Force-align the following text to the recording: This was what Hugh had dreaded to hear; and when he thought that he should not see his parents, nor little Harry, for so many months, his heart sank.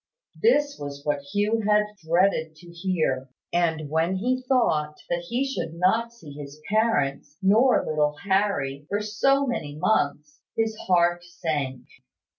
This 0.41 0.79
was 0.79 1.03
what 1.05 1.19
Hugh 1.21 1.61
had 1.69 1.85
dreaded 2.03 2.55
to 2.55 2.71
hear; 2.71 3.29
and 3.53 3.87
when 3.87 4.15
he 4.15 4.41
thought 4.49 4.97
that 5.11 5.25
he 5.29 5.45
should 5.45 5.75
not 5.75 6.11
see 6.11 6.31
his 6.31 6.59
parents, 6.67 7.37
nor 7.39 7.85
little 7.85 8.15
Harry, 8.23 8.87
for 8.89 8.99
so 8.99 9.45
many 9.45 9.75
months, 9.77 10.39
his 10.57 10.75
heart 10.87 11.23
sank. 11.23 11.85